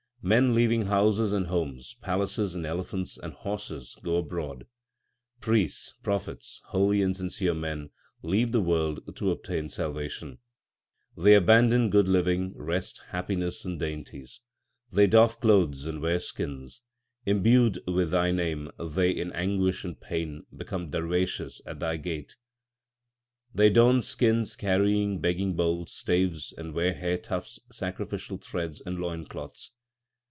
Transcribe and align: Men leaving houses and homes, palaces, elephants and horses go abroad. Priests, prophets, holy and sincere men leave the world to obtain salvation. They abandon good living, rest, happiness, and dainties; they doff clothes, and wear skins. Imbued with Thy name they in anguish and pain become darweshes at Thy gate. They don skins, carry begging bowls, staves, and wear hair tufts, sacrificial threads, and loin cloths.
Men 0.23 0.53
leaving 0.53 0.85
houses 0.85 1.33
and 1.33 1.47
homes, 1.47 1.95
palaces, 1.99 2.55
elephants 2.55 3.17
and 3.17 3.33
horses 3.33 3.97
go 4.03 4.17
abroad. 4.17 4.67
Priests, 5.39 5.95
prophets, 6.03 6.61
holy 6.65 7.01
and 7.01 7.17
sincere 7.17 7.55
men 7.55 7.89
leave 8.21 8.51
the 8.51 8.61
world 8.61 9.15
to 9.15 9.31
obtain 9.31 9.67
salvation. 9.67 10.37
They 11.17 11.33
abandon 11.33 11.89
good 11.89 12.07
living, 12.07 12.55
rest, 12.55 13.01
happiness, 13.09 13.65
and 13.65 13.79
dainties; 13.79 14.41
they 14.91 15.07
doff 15.07 15.39
clothes, 15.39 15.87
and 15.87 16.03
wear 16.03 16.19
skins. 16.19 16.83
Imbued 17.25 17.79
with 17.87 18.11
Thy 18.11 18.29
name 18.29 18.69
they 18.77 19.09
in 19.09 19.31
anguish 19.31 19.83
and 19.83 19.99
pain 19.99 20.45
become 20.55 20.91
darweshes 20.91 21.61
at 21.65 21.79
Thy 21.79 21.97
gate. 21.97 22.35
They 23.55 23.71
don 23.71 24.03
skins, 24.03 24.55
carry 24.55 25.17
begging 25.17 25.55
bowls, 25.55 25.91
staves, 25.91 26.53
and 26.55 26.75
wear 26.75 26.93
hair 26.93 27.17
tufts, 27.17 27.59
sacrificial 27.71 28.37
threads, 28.37 28.83
and 28.85 28.99
loin 28.99 29.25
cloths. 29.25 29.71